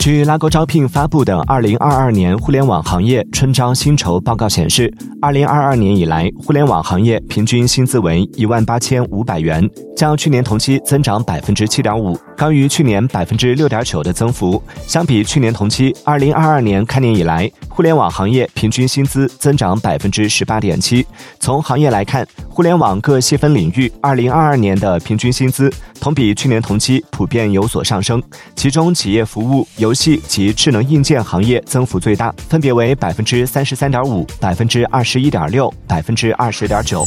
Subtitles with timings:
[0.00, 14.62] 据拉勾招聘发布的《二零二二年互联网行业春招薪酬报告》显示，二零二二年以来，互联网行业平均薪资为一万八千五百元，较去年同期增长百分之七点五，高于去年百分之六点九的增幅。
[14.86, 21.06] 相比去年同期，二零二二年开年以来，互联网行业平均薪资增长百分之十八点七。
[21.40, 22.26] 从行业来看，
[22.60, 28.22] 互联网各细分领域二零二二年的平均薪资同比去年同期普遍有所上升，
[28.54, 37.02] 其中企业服务、游戏及智能硬件行业增幅最大，分别为百分之三十三点五、百分之二十一点六、百分之二十点九。